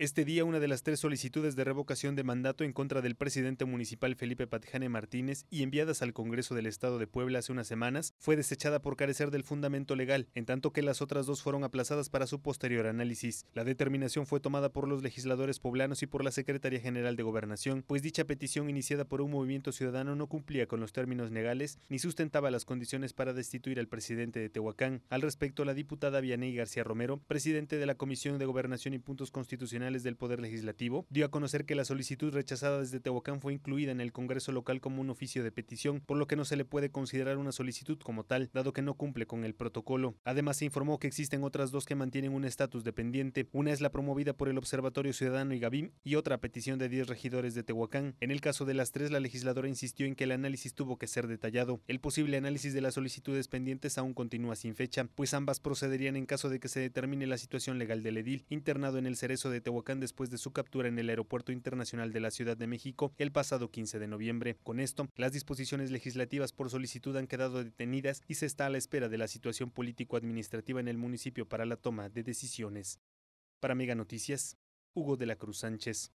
[0.00, 3.64] Este día, una de las tres solicitudes de revocación de mandato en contra del presidente
[3.64, 8.12] municipal Felipe Patjane Martínez y enviadas al Congreso del Estado de Puebla hace unas semanas
[8.18, 12.08] fue desechada por carecer del fundamento legal, en tanto que las otras dos fueron aplazadas
[12.08, 13.46] para su posterior análisis.
[13.54, 17.84] La determinación fue tomada por los legisladores poblanos y por la Secretaría General de Gobernación,
[17.86, 22.00] pues dicha petición iniciada por un movimiento ciudadano no cumplía con los términos legales ni
[22.00, 25.02] sustentaba las condiciones para destituir al presidente de Tehuacán.
[25.08, 29.30] Al respecto, la diputada Vianey García Romero, presidente de la Comisión de Gobernación y Puntos
[29.30, 33.92] Constitucionales, del Poder Legislativo, dio a conocer que la solicitud rechazada desde Tehuacán fue incluida
[33.92, 36.64] en el Congreso local como un oficio de petición, por lo que no se le
[36.64, 40.14] puede considerar una solicitud como tal, dado que no cumple con el protocolo.
[40.24, 43.46] Además, se informó que existen otras dos que mantienen un estatus dependiente.
[43.52, 47.08] Una es la promovida por el Observatorio Ciudadano y Gavim y otra petición de 10
[47.08, 48.16] regidores de Tehuacán.
[48.20, 51.06] En el caso de las tres, la legisladora insistió en que el análisis tuvo que
[51.06, 51.82] ser detallado.
[51.86, 56.26] El posible análisis de las solicitudes pendientes aún continúa sin fecha, pues ambas procederían en
[56.26, 59.60] caso de que se determine la situación legal del edil, internado en el cerezo de
[59.82, 63.72] Después de su captura en el Aeropuerto Internacional de la Ciudad de México el pasado
[63.72, 64.56] 15 de noviembre.
[64.62, 68.78] Con esto, las disposiciones legislativas por solicitud han quedado detenidas y se está a la
[68.78, 73.00] espera de la situación político-administrativa en el municipio para la toma de decisiones.
[73.58, 74.56] Para Mega Noticias,
[74.94, 76.12] Hugo de la Cruz Sánchez.